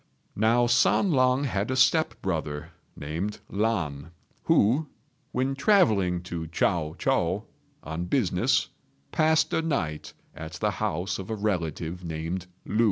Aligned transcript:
Now 0.35 0.65
San 0.65 1.11
lang 1.11 1.43
had 1.43 1.69
a 1.69 1.75
step 1.75 2.19
brother, 2.23 2.71
named 2.95 3.39
Lan, 3.51 4.09
who, 4.45 4.87
when 5.31 5.53
travelling 5.53 6.23
to 6.23 6.47
Chiao 6.47 6.95
chou 6.97 7.43
on 7.83 8.05
business, 8.05 8.69
passed 9.11 9.53
a 9.53 9.61
night 9.61 10.13
at 10.33 10.53
the 10.53 10.71
house 10.81 11.19
of 11.19 11.29
a 11.29 11.35
relative 11.35 12.03
named 12.03 12.47
Lu. 12.65 12.79